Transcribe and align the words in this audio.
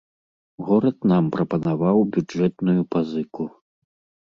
Горад 0.69 0.97
нам 1.11 1.23
прапанаваў 1.35 1.97
бюджэтную 2.17 2.81
пазыку. 2.97 3.43